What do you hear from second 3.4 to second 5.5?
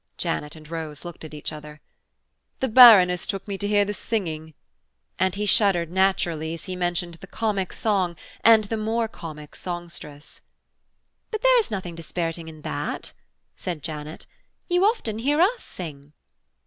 me to hear the singing," and he